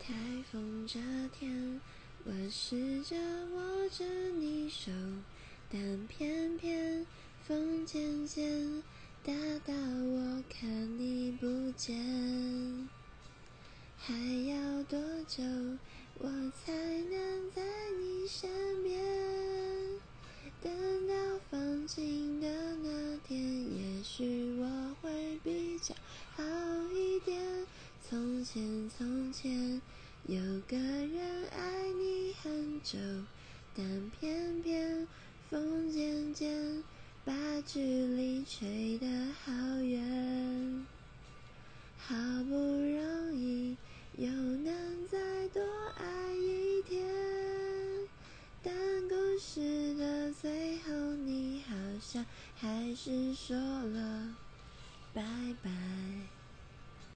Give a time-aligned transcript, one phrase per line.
[0.00, 0.14] 台
[0.50, 0.98] 风这
[1.38, 1.78] 天，
[2.24, 3.14] 我试着
[3.52, 4.04] 握着
[4.38, 4.90] 你手，
[5.70, 7.06] 但偏偏
[7.46, 8.82] 风渐渐
[9.22, 9.32] 大
[9.66, 12.88] 到我看你不见。
[13.98, 14.14] 还
[14.48, 15.44] 要多久
[16.18, 16.28] 我
[16.64, 17.62] 才能在
[17.98, 18.50] 你身
[18.82, 18.98] 边？
[20.62, 21.14] 等到
[21.50, 25.94] 放晴的那天，也许我会比较
[26.34, 26.42] 好
[26.94, 27.38] 一点。
[28.02, 29.52] 从前，从前
[30.26, 30.38] 有
[30.68, 32.98] 个人爱你很久，
[33.74, 35.08] 但偏偏
[35.48, 36.84] 风渐渐
[37.24, 39.06] 把距离吹得
[39.44, 39.52] 好
[39.82, 40.86] 远。
[41.96, 43.76] 好不容易
[44.18, 45.60] 又能再多
[45.96, 47.04] 爱一天，
[48.62, 48.72] 但
[49.08, 52.24] 故事的最后，你好像
[52.56, 54.36] 还是说了
[55.12, 55.22] 拜
[55.62, 56.09] 拜。